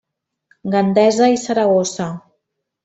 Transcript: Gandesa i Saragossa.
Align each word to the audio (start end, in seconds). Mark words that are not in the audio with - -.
Gandesa 0.75 1.31
i 1.37 1.41
Saragossa. 1.45 2.11